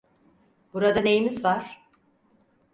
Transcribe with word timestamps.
Burada 0.73 1.01
neyimiz 1.01 1.43
var? 1.43 1.79